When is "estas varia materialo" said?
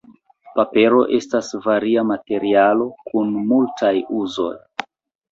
1.17-2.87